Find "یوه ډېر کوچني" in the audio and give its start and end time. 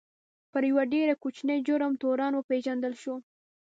0.69-1.57